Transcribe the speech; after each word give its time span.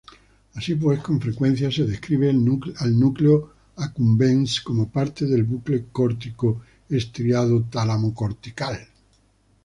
Así 0.55 0.73
pues, 0.73 0.97
con 0.99 1.21
frecuencia 1.21 1.69
se 1.69 1.83
describe 1.85 2.31
al 2.31 2.93
núcleo 2.99 3.51
accumbens 3.75 4.59
como 4.61 4.89
parte 4.91 5.27
del 5.27 5.43
bucle 5.43 5.89
cortico-estriado-tálamo-cortical. 5.91 8.79